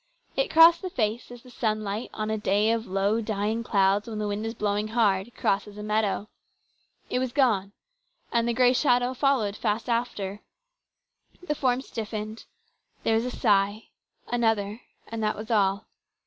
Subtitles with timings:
[0.35, 4.17] It crossed the face as the sunlight, on a clay of low dying clouds when
[4.17, 6.27] the wind is blowing hard, crosses a meadow.
[7.11, 7.73] It was gone,
[8.31, 10.41] and the grey shadow followed fast after.
[11.43, 12.45] The form stiffened,
[13.03, 13.89] there was a sigh,
[14.27, 15.85] another, and that was all.